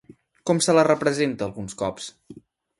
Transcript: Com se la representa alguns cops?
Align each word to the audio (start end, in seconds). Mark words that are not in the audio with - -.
Com 0.49 0.61
se 0.67 0.75
la 0.77 0.85
representa 0.87 1.47
alguns 1.51 1.79
cops? 1.85 2.11